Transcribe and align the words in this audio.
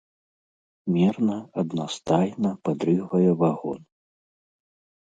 Мерна, 0.95 1.35
аднастайна 1.65 2.49
падрыгвае 2.69 3.31
вагон. 3.45 3.79